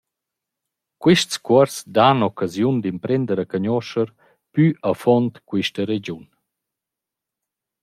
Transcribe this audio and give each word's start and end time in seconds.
Quists 1.01 1.35
cuors 1.45 1.75
dan 1.95 2.17
occasiun 2.29 2.75
d’imprender 2.83 3.37
a 3.43 3.49
cugnuoscher 3.51 4.09
plü 4.51 4.65
a 4.89 4.91
fuond 5.01 5.33
quista 5.49 5.83
regiun. 5.91 6.23